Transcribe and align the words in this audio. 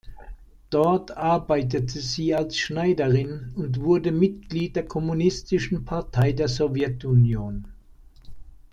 Dort 0.71 1.15
arbeitete 1.15 1.99
sie 1.99 2.33
als 2.33 2.57
Schneiderin 2.57 3.53
und 3.55 3.81
wurde 3.81 4.11
Mitglied 4.11 4.75
der 4.75 4.87
Kommunistischen 4.87 5.85
Partei 5.85 6.31
der 6.31 6.47
Sowjetunion. 6.47 7.67